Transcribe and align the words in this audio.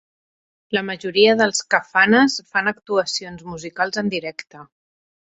La 0.75 0.81
majoria 0.85 1.33
dels 1.41 1.59
kafanas 1.73 2.37
fan 2.55 2.69
actuacions 2.71 3.43
musicals 3.49 4.01
en 4.03 4.09
directe. 4.15 4.63